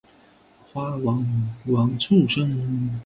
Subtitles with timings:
[0.63, 1.23] 花往
[1.67, 2.99] 往簇生。